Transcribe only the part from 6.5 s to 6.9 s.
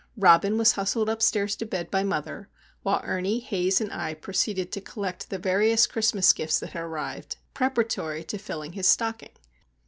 that had